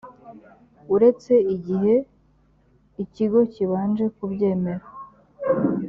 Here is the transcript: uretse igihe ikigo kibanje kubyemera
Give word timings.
uretse 0.95 1.33
igihe 1.55 1.95
ikigo 3.03 3.39
kibanje 3.53 4.05
kubyemera 4.15 4.85